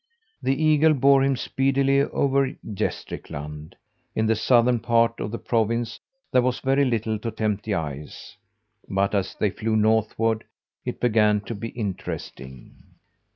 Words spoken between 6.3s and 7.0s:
there was very